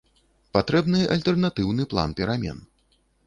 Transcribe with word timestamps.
Патрэбны 0.55 1.01
альтэрнатыўны 1.17 1.87
план 1.93 2.17
перамен. 2.23 2.65